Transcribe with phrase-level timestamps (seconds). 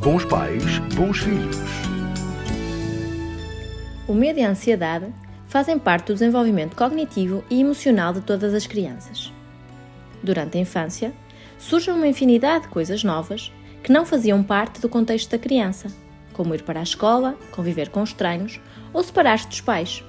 [0.00, 1.56] Bons pais, bons filhos.
[4.06, 5.12] O medo e a ansiedade
[5.48, 9.32] fazem parte do desenvolvimento cognitivo e emocional de todas as crianças.
[10.22, 11.12] Durante a infância,
[11.58, 15.88] surgem uma infinidade de coisas novas que não faziam parte do contexto da criança,
[16.32, 18.60] como ir para a escola, conviver com estranhos
[18.92, 20.04] ou separar-se dos pais.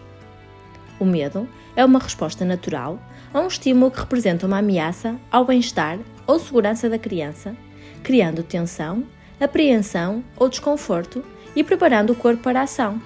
[0.99, 2.99] O medo é uma resposta natural
[3.33, 5.97] a um estímulo que representa uma ameaça ao bem-estar
[6.27, 7.55] ou segurança da criança,
[8.03, 9.03] criando tensão,
[9.39, 11.23] apreensão ou desconforto
[11.55, 13.01] e preparando o corpo para a ação,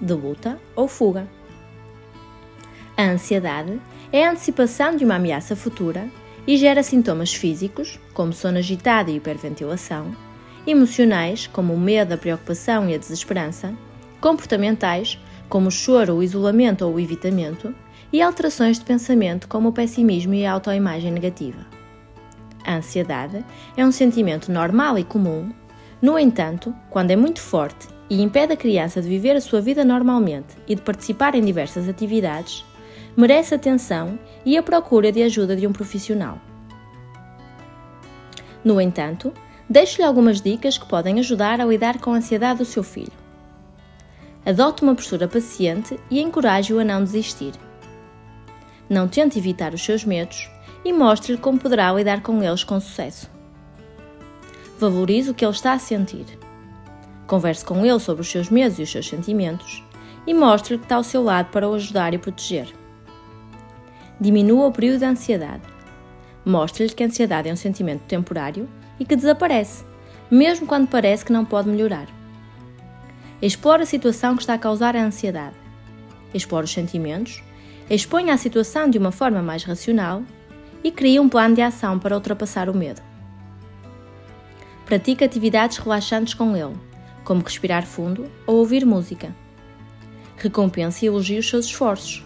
[0.00, 1.26] de luta ou fuga.
[2.96, 3.80] A ansiedade
[4.12, 6.08] é a antecipação de uma ameaça futura
[6.46, 10.16] e gera sintomas físicos, como sono agitado e hiperventilação,
[10.66, 13.74] emocionais, como o medo, a preocupação e a desesperança,
[14.20, 17.74] comportamentais, como o choro, o isolamento ou o evitamento,
[18.12, 21.66] e alterações de pensamento como o pessimismo e a autoimagem negativa.
[22.64, 23.44] A ansiedade
[23.76, 25.52] é um sentimento normal e comum,
[26.00, 29.84] no entanto, quando é muito forte e impede a criança de viver a sua vida
[29.84, 32.64] normalmente e de participar em diversas atividades,
[33.16, 36.38] merece atenção e a procura de ajuda de um profissional.
[38.64, 39.32] No entanto,
[39.68, 43.12] deixo-lhe algumas dicas que podem ajudar a lidar com a ansiedade do seu filho.
[44.46, 47.52] Adote uma postura paciente e encoraje-o a não desistir.
[48.88, 50.48] Não tente evitar os seus medos
[50.84, 53.37] e mostre-lhe como poderá lidar com eles com sucesso.
[54.78, 56.26] Valorize o que ele está a sentir.
[57.26, 59.84] Converse com ele sobre os seus medos e os seus sentimentos
[60.26, 62.68] e mostre-lhe que está ao seu lado para o ajudar e proteger.
[64.20, 65.62] Diminua o período de ansiedade.
[66.44, 68.68] Mostre-lhe que a ansiedade é um sentimento temporário
[69.00, 69.84] e que desaparece,
[70.30, 72.06] mesmo quando parece que não pode melhorar.
[73.42, 75.56] Explore a situação que está a causar a ansiedade.
[76.32, 77.42] Explore os sentimentos
[77.90, 80.22] exponha a situação de uma forma mais racional
[80.84, 83.07] e crie um plano de ação para ultrapassar o medo.
[84.88, 86.74] Pratique atividades relaxantes com ele,
[87.22, 89.36] como respirar fundo ou ouvir música.
[90.38, 92.24] Recompense e elogie os seus esforços.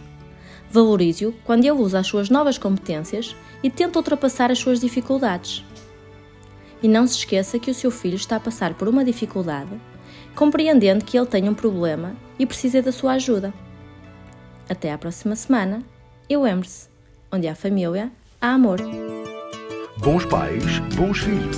[0.70, 5.64] Valorize-o quando ele usa as suas novas competências e tenta ultrapassar as suas dificuldades.
[6.80, 9.72] E não se esqueça que o seu filho está a passar por uma dificuldade,
[10.36, 13.52] compreendendo que ele tem um problema e precisa da sua ajuda.
[14.70, 15.82] Até à próxima semana
[16.28, 16.86] e lembre-se:
[17.32, 18.78] onde há família, há amor.
[19.98, 21.56] Bons pais, bons filhos.